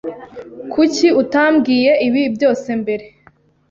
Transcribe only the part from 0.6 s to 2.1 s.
Kuki utambwiye